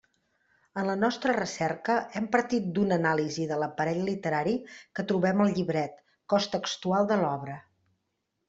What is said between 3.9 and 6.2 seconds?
literari que trobem al llibret,